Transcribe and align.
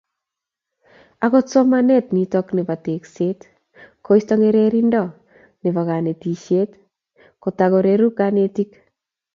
Akot 1.25 1.45
somanet 1.51 2.05
nito 2.15 2.37
bo 2.67 2.75
tekset 2.85 3.39
koisto 4.05 4.33
ngerindo 4.41 5.03
nebo 5.63 5.79
kanetisiet, 5.89 6.69
kotako 7.43 7.77
reru 7.87 8.07
kanetik. 8.19 8.69